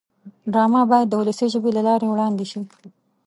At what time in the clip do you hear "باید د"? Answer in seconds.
0.91-1.13